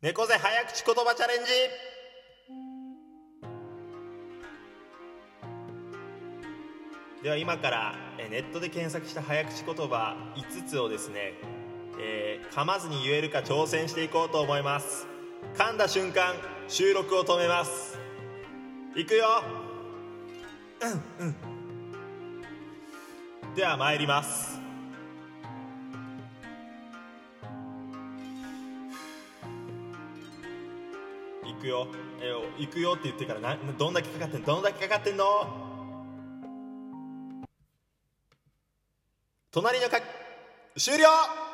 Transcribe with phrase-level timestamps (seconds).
[0.00, 1.50] 猫背早口言葉チャレンジ。
[7.24, 7.96] では今から
[8.30, 11.32] ネットで検索した早口言葉5つをですね、
[11.98, 15.08] えー噛まずに言えるか挑戦していこうと思います。
[15.56, 16.36] 噛んだ瞬間
[16.68, 17.98] 収録を止めます。
[18.94, 19.42] いくよ。
[20.80, 21.34] うんうん。
[23.56, 24.67] では参ります。
[31.58, 31.88] くよ。
[32.20, 35.24] えー行くよって言ってからなどんだけかかってんどんだけかかってんの？
[39.50, 39.98] 隣のか
[40.76, 41.47] 終了！